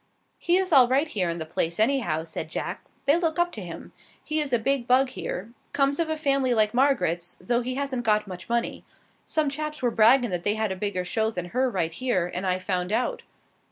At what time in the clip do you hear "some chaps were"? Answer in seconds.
9.27-9.91